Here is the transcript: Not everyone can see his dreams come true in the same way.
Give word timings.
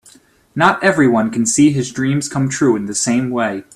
Not 0.55 0.83
everyone 0.83 1.29
can 1.29 1.45
see 1.45 1.69
his 1.71 1.91
dreams 1.91 2.27
come 2.27 2.49
true 2.49 2.75
in 2.75 2.87
the 2.87 2.95
same 2.95 3.29
way. 3.29 3.65